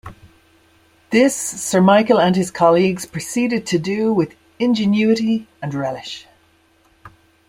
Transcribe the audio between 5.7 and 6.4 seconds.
relish.